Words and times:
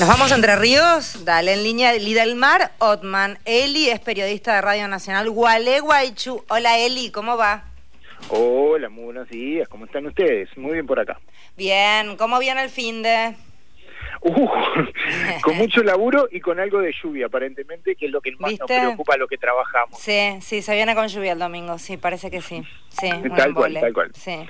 Nos 0.00 0.08
vamos 0.08 0.30
a 0.30 0.36
Entre 0.36 0.54
Ríos. 0.54 1.24
Dale, 1.24 1.54
en 1.54 1.64
línea 1.64 1.92
Lida 1.94 2.20
del 2.20 2.36
Mar, 2.36 2.70
Otman. 2.78 3.36
Eli 3.44 3.90
es 3.90 3.98
periodista 3.98 4.54
de 4.54 4.60
Radio 4.60 4.86
Nacional 4.86 5.28
Gualeguaychú. 5.28 6.44
Hola 6.48 6.78
Eli, 6.78 7.10
¿cómo 7.10 7.36
va? 7.36 7.64
Hola, 8.28 8.88
muy 8.90 9.06
buenos 9.06 9.28
días. 9.28 9.68
¿Cómo 9.68 9.86
están 9.86 10.06
ustedes? 10.06 10.56
Muy 10.56 10.74
bien 10.74 10.86
por 10.86 11.00
acá. 11.00 11.18
Bien, 11.56 12.16
¿cómo 12.16 12.38
viene 12.38 12.62
el 12.62 12.70
fin 12.70 13.02
de...? 13.02 13.34
Uh, 14.20 14.48
con 15.42 15.56
mucho 15.56 15.82
laburo 15.82 16.28
y 16.30 16.38
con 16.38 16.60
algo 16.60 16.80
de 16.80 16.94
lluvia, 17.02 17.26
aparentemente, 17.26 17.96
que 17.96 18.06
es 18.06 18.12
lo 18.12 18.20
que 18.20 18.30
más 18.38 18.52
nos 18.52 18.68
preocupa 18.68 19.14
a 19.14 19.16
lo 19.16 19.26
que 19.26 19.36
trabajamos. 19.36 19.98
Sí, 19.98 20.38
sí, 20.42 20.62
se 20.62 20.74
viene 20.76 20.94
con 20.94 21.08
lluvia 21.08 21.32
el 21.32 21.40
domingo, 21.40 21.76
sí, 21.78 21.96
parece 21.96 22.30
que 22.30 22.40
sí. 22.40 22.62
Sí, 22.88 23.10
tal 23.36 23.52
cual, 23.52 23.74
tal 23.80 23.92
cual. 23.92 24.12
Sí. 24.14 24.46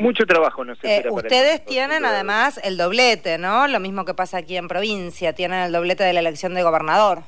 Mucho 0.00 0.24
trabajo 0.24 0.64
no 0.64 0.74
sé. 0.76 0.98
Eh, 0.98 1.04
ustedes 1.10 1.64
tienen 1.64 2.04
además 2.04 2.60
el 2.62 2.76
doblete, 2.76 3.38
¿no? 3.38 3.68
Lo 3.68 3.80
mismo 3.80 4.04
que 4.04 4.14
pasa 4.14 4.38
aquí 4.38 4.56
en 4.56 4.68
provincia, 4.68 5.32
tienen 5.32 5.60
el 5.60 5.72
doblete 5.72 6.04
de 6.04 6.12
la 6.12 6.20
elección 6.20 6.54
de 6.54 6.62
gobernador. 6.62 7.22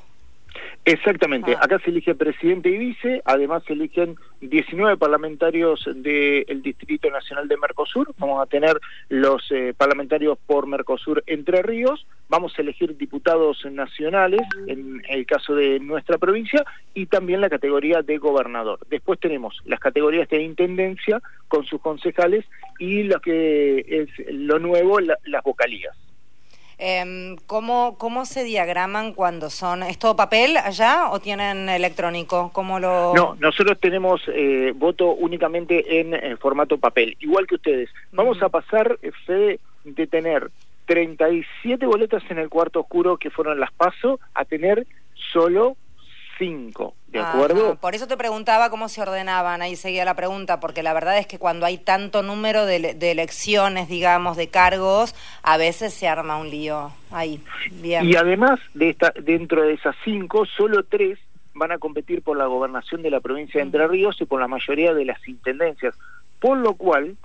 Exactamente, 0.85 1.55
ah. 1.55 1.59
acá 1.61 1.79
se 1.79 1.91
elige 1.91 2.13
presidente 2.13 2.69
y 2.69 2.77
vice, 2.77 3.21
además 3.23 3.63
se 3.65 3.71
eligen 3.71 4.17
19 4.41 4.97
parlamentarios 4.97 5.89
del 5.95 6.61
Distrito 6.61 7.09
Nacional 7.09 7.47
de 7.47 7.55
Mercosur, 7.55 8.13
vamos 8.17 8.41
a 8.41 8.47
tener 8.47 8.77
los 9.07 9.49
eh, 9.51 9.73
parlamentarios 9.77 10.37
por 10.45 10.67
Mercosur 10.67 11.23
Entre 11.25 11.61
Ríos, 11.61 12.05
vamos 12.27 12.53
a 12.57 12.61
elegir 12.61 12.97
diputados 12.97 13.65
nacionales 13.71 14.41
en 14.67 15.01
el 15.07 15.25
caso 15.25 15.55
de 15.55 15.79
nuestra 15.79 16.17
provincia 16.17 16.65
y 16.93 17.05
también 17.05 17.39
la 17.39 17.49
categoría 17.49 18.01
de 18.01 18.17
gobernador. 18.17 18.79
Después 18.89 19.21
tenemos 19.21 19.61
las 19.63 19.79
categorías 19.79 20.27
de 20.27 20.41
intendencia 20.41 21.21
con 21.47 21.63
sus 21.65 21.79
concejales 21.79 22.43
y 22.77 23.03
lo 23.03 23.21
que 23.21 23.85
es 23.87 24.09
lo 24.33 24.59
nuevo, 24.59 24.99
las 24.99 25.43
vocalías. 25.43 25.95
Eh, 26.77 27.35
¿cómo, 27.47 27.97
¿Cómo 27.97 28.25
se 28.25 28.43
diagraman 28.43 29.13
cuando 29.13 29.49
son? 29.49 29.83
¿Es 29.83 29.99
todo 29.99 30.15
papel 30.15 30.57
allá 30.57 31.09
o 31.11 31.19
tienen 31.19 31.69
electrónico? 31.69 32.51
¿Cómo 32.53 32.79
lo...? 32.79 33.13
No, 33.13 33.35
nosotros 33.39 33.79
tenemos 33.79 34.21
eh, 34.27 34.73
voto 34.75 35.11
únicamente 35.11 35.99
en, 35.99 36.37
formato 36.37 36.77
papel, 36.77 37.15
igual 37.19 37.47
que 37.47 37.55
ustedes. 37.55 37.89
Vamos 38.11 38.41
a 38.41 38.49
pasar, 38.49 38.97
eh, 39.01 39.11
Fede, 39.25 39.59
de 39.83 40.07
tener 40.07 40.49
37 40.85 41.85
boletas 41.85 42.23
en 42.29 42.39
el 42.39 42.49
cuarto 42.49 42.81
oscuro 42.81 43.17
que 43.17 43.29
fueron 43.29 43.59
las 43.59 43.71
PASO 43.71 44.19
a 44.33 44.45
tener 44.45 44.85
solo 45.31 45.77
cinco, 46.37 46.95
¿de 47.07 47.19
acuerdo? 47.19 47.75
Por 47.75 47.95
eso 47.95 48.07
te 48.07 48.17
preguntaba 48.17 48.69
cómo 48.69 48.89
se 48.89 49.01
ordenaban, 49.01 49.61
ahí 49.61 49.75
seguía 49.75 50.05
la 50.05 50.15
pregunta, 50.15 50.59
porque 50.59 50.83
la 50.83 50.93
verdad 50.93 51.17
es 51.17 51.27
que 51.27 51.39
cuando 51.39 51.65
hay 51.65 51.77
tanto 51.77 52.23
número 52.23 52.65
de, 52.65 52.95
elecciones, 52.99 53.87
digamos, 53.87 54.37
de 54.37 54.47
cargos, 54.47 55.15
a 55.43 55.57
veces 55.57 55.93
se 55.93 56.07
arma 56.07 56.37
un 56.37 56.49
lío 56.49 56.91
ahí. 57.11 57.41
Bien. 57.71 58.05
Y 58.05 58.15
además, 58.15 58.59
de 58.73 58.89
esta, 58.89 59.13
dentro 59.21 59.63
de 59.63 59.73
esas 59.73 59.95
cinco, 60.03 60.45
solo 60.45 60.83
tres 60.83 61.19
van 61.53 61.71
a 61.71 61.77
competir 61.77 62.21
por 62.21 62.37
la 62.37 62.47
gobernación 62.47 63.01
de 63.01 63.11
la 63.11 63.19
provincia 63.19 63.59
de 63.59 63.65
Entre 63.65 63.87
Ríos 63.87 64.19
y 64.19 64.25
por 64.25 64.41
la 64.41 64.47
mayoría 64.47 64.93
de 64.93 65.05
las 65.05 65.27
intendencias, 65.27 65.95
por 66.39 66.57
lo 66.57 66.73
cual, 66.73 67.15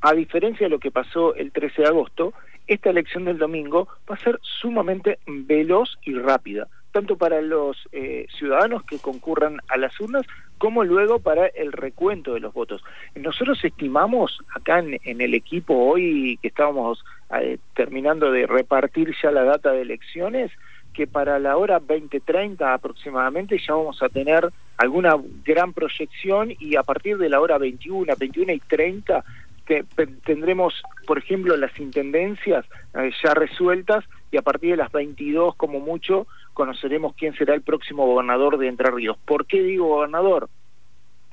a 0.00 0.12
diferencia 0.12 0.66
de 0.66 0.70
lo 0.70 0.78
que 0.78 0.90
pasó 0.90 1.34
el 1.34 1.50
13 1.50 1.82
de 1.82 1.88
agosto, 1.88 2.34
esta 2.66 2.90
elección 2.90 3.24
del 3.24 3.38
domingo 3.38 3.88
va 4.10 4.14
a 4.14 4.18
ser 4.18 4.38
sumamente 4.42 5.18
veloz 5.26 5.98
y 6.02 6.14
rápida 6.14 6.68
tanto 6.94 7.16
para 7.16 7.40
los 7.40 7.76
eh, 7.90 8.28
ciudadanos 8.38 8.84
que 8.84 9.00
concurran 9.00 9.58
a 9.66 9.76
las 9.76 9.98
urnas 9.98 10.24
como 10.58 10.84
luego 10.84 11.18
para 11.18 11.48
el 11.48 11.72
recuento 11.72 12.34
de 12.34 12.40
los 12.40 12.54
votos. 12.54 12.84
Nosotros 13.16 13.58
estimamos 13.64 14.38
acá 14.54 14.78
en, 14.78 15.20
el 15.20 15.34
equipo 15.34 15.74
hoy 15.74 16.38
que 16.40 16.46
estábamos 16.46 17.04
eh, 17.36 17.58
terminando 17.74 18.30
de 18.30 18.46
repartir 18.46 19.12
ya 19.20 19.32
la 19.32 19.42
data 19.42 19.72
de 19.72 19.82
elecciones, 19.82 20.52
que 20.92 21.08
para 21.08 21.40
la 21.40 21.56
hora 21.56 21.80
20.30 21.80 22.72
aproximadamente 22.72 23.58
ya 23.58 23.74
vamos 23.74 24.00
a 24.00 24.08
tener 24.08 24.48
alguna 24.76 25.16
gran 25.44 25.72
proyección 25.72 26.52
y 26.60 26.76
a 26.76 26.84
partir 26.84 27.18
de 27.18 27.28
la 27.28 27.40
hora 27.40 27.58
21, 27.58 28.14
21 28.16 28.52
y 28.52 28.60
30 28.60 29.24
que 29.66 29.84
tendremos, 30.24 30.80
por 31.06 31.18
ejemplo, 31.18 31.56
las 31.56 31.76
intendencias 31.80 32.64
eh, 32.94 33.10
ya 33.22 33.34
resueltas 33.34 34.04
y 34.34 34.36
a 34.36 34.42
partir 34.42 34.72
de 34.72 34.76
las 34.78 34.90
22 34.90 35.54
como 35.54 35.78
mucho 35.78 36.26
conoceremos 36.54 37.14
quién 37.14 37.36
será 37.36 37.54
el 37.54 37.62
próximo 37.62 38.04
gobernador 38.04 38.58
de 38.58 38.66
Entre 38.66 38.90
Ríos. 38.90 39.16
¿Por 39.24 39.46
qué 39.46 39.62
digo 39.62 39.86
gobernador? 39.86 40.48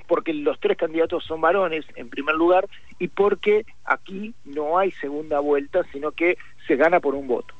Porque 0.07 0.35
los 0.35 0.59
tres 0.59 0.77
candidatos 0.77 1.23
son 1.23 1.41
varones, 1.41 1.83
en 1.95 2.09
primer 2.09 2.35
lugar, 2.35 2.67
y 2.99 3.07
porque 3.07 3.65
aquí 3.85 4.35
no 4.45 4.77
hay 4.77 4.91
segunda 4.91 5.39
vuelta, 5.39 5.81
sino 5.91 6.11
que 6.11 6.37
se 6.67 6.75
gana 6.75 6.99
por 6.99 7.15
un 7.15 7.27
voto. 7.27 7.55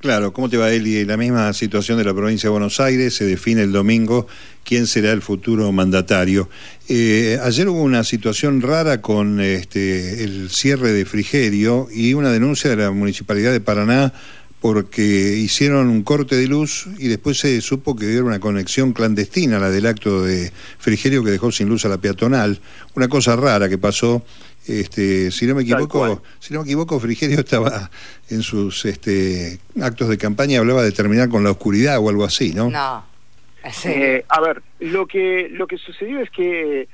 Claro, 0.00 0.32
¿cómo 0.32 0.48
te 0.48 0.56
va 0.56 0.70
Eli? 0.70 1.04
La 1.04 1.16
misma 1.16 1.52
situación 1.52 1.98
de 1.98 2.04
la 2.04 2.14
provincia 2.14 2.46
de 2.46 2.52
Buenos 2.52 2.78
Aires, 2.78 3.16
se 3.16 3.24
define 3.24 3.62
el 3.62 3.72
domingo 3.72 4.28
quién 4.62 4.86
será 4.86 5.10
el 5.10 5.22
futuro 5.22 5.72
mandatario. 5.72 6.48
Eh, 6.88 7.36
ayer 7.42 7.68
hubo 7.68 7.82
una 7.82 8.04
situación 8.04 8.62
rara 8.62 9.00
con 9.02 9.40
este, 9.40 10.22
el 10.22 10.50
cierre 10.50 10.92
de 10.92 11.04
Frigerio 11.04 11.88
y 11.92 12.14
una 12.14 12.30
denuncia 12.30 12.70
de 12.70 12.76
la 12.76 12.92
Municipalidad 12.92 13.50
de 13.50 13.60
Paraná 13.60 14.12
porque 14.60 15.36
hicieron 15.36 15.88
un 15.88 16.04
corte 16.04 16.36
de 16.36 16.46
luz 16.46 16.86
y 16.98 17.08
después 17.08 17.38
se 17.38 17.60
supo 17.60 17.96
que 17.96 18.20
hubo 18.20 18.28
una 18.28 18.38
conexión 18.38 18.92
clandestina, 18.92 19.58
la 19.58 19.68
del 19.68 19.86
acto 19.86 20.22
de 20.22 20.52
Frigerio 20.78 21.24
que 21.24 21.32
dejó 21.32 21.50
sin 21.50 21.68
luz 21.68 21.84
a 21.86 21.88
la 21.88 21.98
peatonal. 21.98 22.60
Una 22.94 23.08
cosa 23.08 23.34
rara 23.34 23.68
que 23.68 23.78
pasó. 23.78 24.24
Este, 24.68 25.30
si 25.30 25.46
no 25.46 25.54
me 25.54 25.62
equivoco, 25.62 26.22
si 26.38 26.52
no 26.52 26.60
me 26.60 26.66
equivoco, 26.66 27.00
Frigerio 27.00 27.40
estaba 27.40 27.90
en 28.28 28.42
sus 28.42 28.84
este, 28.84 29.58
actos 29.80 30.08
de 30.08 30.18
campaña 30.18 30.60
hablaba 30.60 30.82
de 30.82 30.92
terminar 30.92 31.28
con 31.28 31.42
la 31.42 31.50
oscuridad 31.50 31.98
o 31.98 32.08
algo 32.08 32.24
así, 32.24 32.52
¿no? 32.52 32.70
No. 32.70 33.04
Eh, 33.84 34.24
a 34.28 34.40
ver, 34.40 34.62
lo 34.78 35.06
que 35.06 35.48
lo 35.50 35.66
que 35.66 35.78
sucedió 35.78 36.20
es 36.20 36.30
que 36.30 36.88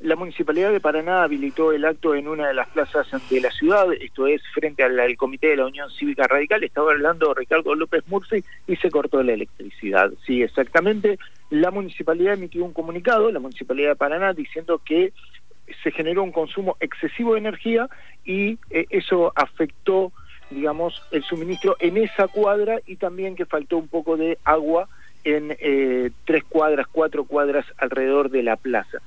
la 0.00 0.16
Municipalidad 0.16 0.72
de 0.72 0.80
Paraná 0.80 1.22
habilitó 1.22 1.72
el 1.72 1.84
acto 1.84 2.14
en 2.14 2.28
una 2.28 2.48
de 2.48 2.54
las 2.54 2.68
plazas 2.68 3.08
de 3.30 3.40
la 3.40 3.50
ciudad, 3.50 3.86
esto 3.98 4.26
es 4.26 4.42
frente 4.52 4.82
al, 4.82 5.16
Comité 5.16 5.48
de 5.48 5.56
la 5.56 5.66
Unión 5.66 5.90
Cívica 5.90 6.26
Radical, 6.26 6.62
estaba 6.64 6.92
hablando 6.92 7.32
Ricardo 7.32 7.74
López 7.74 8.04
Murphy 8.06 8.44
y 8.66 8.76
se 8.76 8.90
cortó 8.90 9.22
la 9.22 9.32
electricidad. 9.32 10.12
Sí, 10.26 10.42
exactamente, 10.42 11.18
la 11.50 11.70
Municipalidad 11.70 12.34
emitió 12.34 12.64
un 12.64 12.72
comunicado, 12.72 13.30
la 13.30 13.40
Municipalidad 13.40 13.90
de 13.90 13.96
Paraná, 13.96 14.32
diciendo 14.34 14.80
que 14.84 15.12
se 15.82 15.90
generó 15.90 16.22
un 16.22 16.32
consumo 16.32 16.76
excesivo 16.80 17.34
de 17.34 17.40
energía 17.40 17.88
y 18.24 18.58
eh, 18.70 18.86
eso 18.90 19.32
afectó, 19.34 20.12
digamos, 20.50 21.02
el 21.10 21.22
suministro 21.24 21.76
en 21.80 21.96
esa 21.96 22.28
cuadra 22.28 22.80
y 22.86 22.96
también 22.96 23.36
que 23.36 23.46
faltó 23.46 23.78
un 23.78 23.88
poco 23.88 24.16
de 24.16 24.38
agua 24.44 24.88
en 25.24 25.56
eh, 25.58 26.10
tres 26.24 26.44
cuadras, 26.44 26.86
cuatro 26.90 27.24
cuadras 27.24 27.66
alrededor 27.78 28.30
de 28.30 28.42
la 28.42 28.56
plaza. 28.56 28.98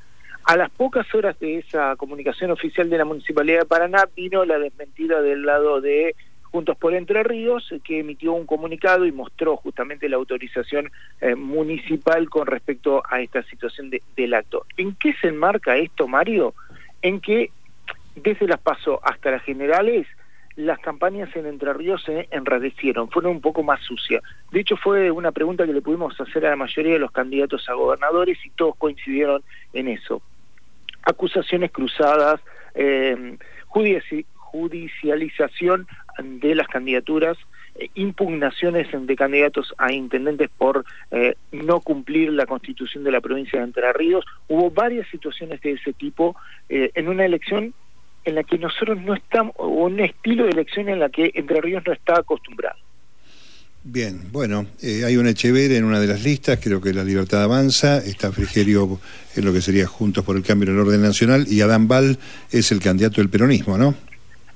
A 0.43 0.57
las 0.57 0.69
pocas 0.69 1.13
horas 1.13 1.39
de 1.39 1.59
esa 1.59 1.95
comunicación 1.95 2.51
oficial 2.51 2.89
de 2.89 2.97
la 2.97 3.05
Municipalidad 3.05 3.59
de 3.59 3.65
Paraná 3.65 4.05
vino 4.15 4.43
la 4.45 4.57
desmentida 4.57 5.21
del 5.21 5.43
lado 5.43 5.79
de 5.79 6.15
Juntos 6.51 6.77
por 6.77 6.93
Entre 6.93 7.23
Ríos, 7.23 7.73
que 7.83 7.99
emitió 7.99 8.33
un 8.33 8.45
comunicado 8.45 9.05
y 9.05 9.11
mostró 9.11 9.57
justamente 9.57 10.09
la 10.09 10.17
autorización 10.17 10.91
eh, 11.21 11.35
municipal 11.35 12.29
con 12.29 12.47
respecto 12.47 13.03
a 13.09 13.21
esta 13.21 13.43
situación 13.43 13.91
del 14.15 14.33
acto. 14.33 14.65
¿En 14.77 14.95
qué 14.95 15.13
se 15.21 15.27
enmarca 15.27 15.77
esto, 15.77 16.07
Mario? 16.07 16.53
En 17.01 17.21
que 17.21 17.51
desde 18.15 18.47
las 18.47 18.59
PASO 18.59 18.99
hasta 19.03 19.31
las 19.31 19.43
generales, 19.43 20.07
las 20.55 20.79
campañas 20.79 21.33
en 21.35 21.45
Entre 21.45 21.71
Ríos 21.73 22.03
se 22.03 22.27
enradecieron, 22.31 23.09
fueron 23.09 23.33
un 23.33 23.41
poco 23.41 23.63
más 23.63 23.81
sucias. 23.81 24.23
De 24.51 24.59
hecho, 24.59 24.75
fue 24.75 25.11
una 25.11 25.31
pregunta 25.31 25.65
que 25.65 25.73
le 25.73 25.81
pudimos 25.81 26.19
hacer 26.19 26.45
a 26.45 26.49
la 26.49 26.55
mayoría 26.55 26.93
de 26.93 26.99
los 26.99 27.11
candidatos 27.11 27.69
a 27.69 27.73
gobernadores 27.73 28.37
y 28.45 28.49
todos 28.51 28.75
coincidieron 28.75 29.43
en 29.73 29.87
eso 29.87 30.21
acusaciones 31.03 31.71
cruzadas, 31.71 32.39
eh, 32.75 33.37
judicialización 34.51 35.87
de 36.23 36.55
las 36.55 36.67
candidaturas, 36.67 37.37
eh, 37.75 37.89
impugnaciones 37.95 38.87
de 38.91 39.15
candidatos 39.15 39.73
a 39.77 39.91
intendentes 39.91 40.49
por 40.57 40.85
eh, 41.11 41.35
no 41.51 41.79
cumplir 41.81 42.33
la 42.33 42.45
constitución 42.45 43.03
de 43.03 43.11
la 43.11 43.21
provincia 43.21 43.59
de 43.59 43.65
Entre 43.65 43.93
Ríos. 43.93 44.25
Hubo 44.47 44.69
varias 44.69 45.07
situaciones 45.09 45.61
de 45.61 45.73
ese 45.73 45.93
tipo 45.93 46.35
en 46.69 47.07
una 47.07 47.25
elección 47.25 47.73
en 48.25 48.35
la 48.35 48.43
que 48.43 48.57
nosotros 48.57 49.01
no 49.01 49.13
estamos, 49.13 49.53
o 49.57 49.67
un 49.67 49.99
estilo 49.99 50.45
de 50.45 50.51
elección 50.51 50.89
en 50.89 50.99
la 50.99 51.09
que 51.09 51.31
Entre 51.33 51.61
Ríos 51.61 51.83
no 51.85 51.93
está 51.93 52.19
acostumbrado. 52.19 52.77
Bien, 53.83 54.29
bueno, 54.31 54.67
eh, 54.81 55.03
hay 55.05 55.15
un 55.15 55.25
Echeverre 55.25 55.77
en 55.77 55.85
una 55.85 56.01
de 56.01 56.07
las 56.07 56.23
listas, 56.23 56.59
creo 56.61 56.81
que 56.81 56.93
la 56.93 57.03
Libertad 57.03 57.43
Avanza, 57.43 57.99
está 57.99 58.31
Frigerio 58.31 58.99
en 59.35 59.45
lo 59.45 59.53
que 59.53 59.61
sería 59.61 59.87
Juntos 59.87 60.25
por 60.25 60.35
el 60.35 60.43
Cambio 60.43 60.69
en 60.69 60.75
el 60.75 60.81
Orden 60.81 61.01
Nacional 61.01 61.45
y 61.47 61.61
Adán 61.61 61.87
Val 61.87 62.19
es 62.51 62.71
el 62.73 62.81
candidato 62.81 63.21
del 63.21 63.29
peronismo, 63.29 63.77
¿no? 63.77 63.95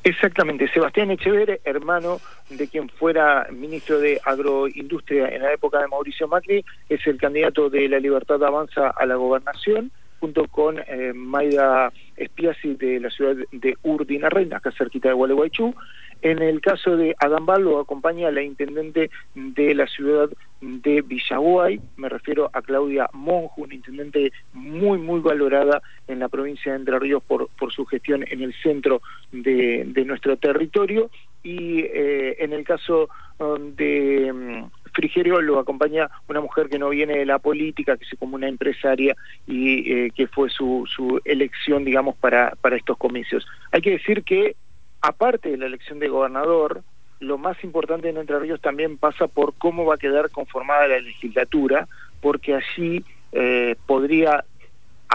Exactamente, 0.06 0.68
Sebastián 0.68 1.12
Echeverre, 1.12 1.62
hermano 1.64 2.20
de 2.50 2.68
quien 2.68 2.90
fuera 2.90 3.48
ministro 3.52 4.00
de 4.00 4.20
Agroindustria 4.26 5.30
en 5.30 5.44
la 5.44 5.54
época 5.54 5.80
de 5.80 5.88
Mauricio 5.88 6.28
Macri, 6.28 6.66
es 6.90 7.08
el 7.08 7.18
candidato 7.18 7.70
de 7.70 7.88
la 7.88 8.00
Libertad 8.00 8.44
Avanza 8.44 8.90
a 8.90 9.06
la 9.06 9.16
gobernación, 9.16 9.92
junto 10.24 10.48
con 10.48 10.80
eh, 10.80 11.12
Maida 11.14 11.92
Espiasi 12.16 12.75
de 12.75 13.02
la 13.02 13.10
ciudad 13.10 13.36
de 13.52 13.75
Urdinarren, 13.84 14.54
acá 14.54 14.72
cerquita 14.72 15.10
de 15.10 15.16
Gualeguaychú, 15.16 15.75
En 16.22 16.42
el 16.42 16.62
caso 16.62 16.96
de 16.96 17.14
Agambal 17.20 17.64
lo 17.64 17.81
acompaña 17.81 18.31
la 18.31 18.42
intendente 18.42 19.10
de 19.36 19.75
la 19.75 19.86
ciudad 19.86 20.30
de 20.62 21.02
Villaguay, 21.02 21.81
me 21.98 22.08
refiero 22.08 22.50
a 22.54 22.62
Claudia 22.62 23.10
Monju, 23.12 23.64
una 23.64 23.75
intendente 23.75 24.31
muy, 24.54 24.98
muy 24.98 25.20
valorada 25.20 25.81
en 26.08 26.20
la 26.20 26.30
provincia 26.30 26.72
de 26.72 26.78
Entre 26.78 26.98
Ríos 27.00 27.22
por, 27.24 27.50
su 27.74 27.86
gestión 27.86 28.24
en 28.26 28.44
el 28.44 28.54
centro 28.64 29.02
de, 29.34 29.84
nuestro 30.06 30.38
territorio. 30.38 31.10
Y 31.44 31.81
eh, 31.81 32.38
en 32.40 32.54
el 32.54 32.64
caso 32.64 33.10
um, 33.40 33.76
de 33.76 34.31
um, 34.31 34.69
Frigerio 34.94 35.42
lo 35.42 35.60
acompaña 35.60 36.10
una 36.28 36.42
mujer 36.42 36.69
que 36.69 36.80
no 36.80 36.90
viene 36.90 37.18
de 37.18 37.25
la 37.25 37.40
política, 37.40 37.98
que 37.98 38.06
es 38.06 38.19
como 38.19 38.36
una 38.36 38.48
empresaria 38.48 39.16
y 39.48 39.92
eh, 39.92 40.12
que 40.16 40.28
fue 40.28 40.50
su, 40.50 40.86
su 40.88 41.19
elección, 41.25 41.84
digamos, 41.84 42.16
para, 42.16 42.54
para 42.62 42.78
estos 42.78 42.98
comicios. 42.98 43.45
Hay 43.72 43.81
que 43.81 43.92
decir 43.92 44.24
que, 44.24 44.56
aparte 45.01 45.50
de 45.50 45.57
la 45.57 45.66
elección 45.66 46.00
de 46.00 46.07
gobernador, 46.07 46.84
lo 47.19 47.38
más 47.38 47.63
importante 47.63 48.10
en 48.10 48.18
Entre 48.18 48.38
Ríos 48.40 48.62
también 48.62 48.98
pasa 48.98 49.28
por 49.28 49.54
cómo 49.56 49.86
va 49.86 49.95
a 49.95 49.98
quedar 49.98 50.30
conformada 50.30 50.88
la 50.88 51.00
legislatura, 51.00 51.88
porque 52.22 52.56
allí 52.56 53.04
eh, 53.31 53.75
podría 53.88 54.44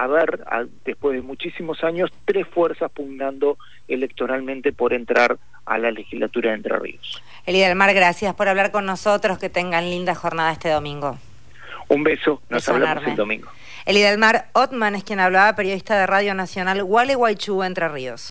haber, 0.04 0.44
después 0.84 1.16
de 1.16 1.22
muchísimos 1.22 1.82
años, 1.82 2.10
tres 2.24 2.46
fuerzas 2.46 2.90
pugnando 2.92 3.58
electoralmente 3.88 4.72
por 4.72 4.92
entrar 4.92 5.38
a 5.66 5.78
la 5.78 5.90
legislatura 5.90 6.50
de 6.50 6.56
Entre 6.56 6.78
Ríos. 6.78 7.22
Elida 7.46 7.68
del 7.68 7.76
Mar, 7.76 7.92
gracias 7.94 8.34
por 8.34 8.48
hablar 8.48 8.70
con 8.70 8.86
nosotros, 8.86 9.38
que 9.38 9.48
tengan 9.48 9.90
linda 9.90 10.14
jornada 10.14 10.52
este 10.52 10.70
domingo. 10.70 11.18
Un 11.88 12.04
beso, 12.04 12.42
nos 12.48 12.68
hablamos 12.68 13.04
el 13.06 13.16
domingo. 13.16 13.48
Elida 13.86 14.10
del 14.10 14.18
Mar 14.18 14.48
Otman 14.52 14.94
es 14.94 15.04
quien 15.04 15.18
hablaba, 15.18 15.56
periodista 15.56 15.98
de 15.98 16.06
Radio 16.06 16.34
Nacional 16.34 16.84
Gualeguaychú, 16.84 17.62
Entre 17.62 17.88
Ríos. 17.88 18.20